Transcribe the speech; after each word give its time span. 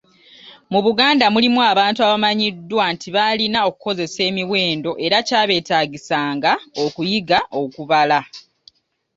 Mu 0.71 0.79
Buganda 0.85 1.25
mulimu 1.33 1.59
abantu 1.71 1.99
abamanyiddwa 2.05 2.85
nti 2.93 3.07
baalina 3.15 3.59
okukozesa 3.69 4.21
emiwendo 4.29 4.91
era 5.05 5.17
kyabeetaagisanga 5.27 6.51
okuyiga 6.83 7.39
okubala. 7.61 8.19